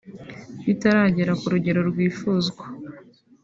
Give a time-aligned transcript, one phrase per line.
[0.65, 2.63] bitaragera ku rugero rwifuzwa